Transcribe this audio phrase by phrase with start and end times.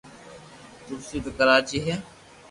[0.85, 1.95] تلسي بي ڪراچي ھي